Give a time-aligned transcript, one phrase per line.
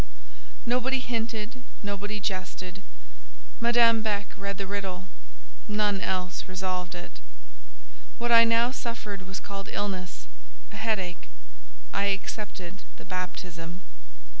[0.65, 2.81] Nobody hinted, nobody jested.
[3.59, 5.05] Madame Beck read the riddle:
[5.67, 7.19] none else resolved it.
[8.17, 11.29] What I now suffered was called illness—a headache:
[11.93, 13.81] I accepted the baptism.